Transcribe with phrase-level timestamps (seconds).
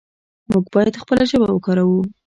[0.51, 2.01] موږ باید خپله ژبه وکاروو.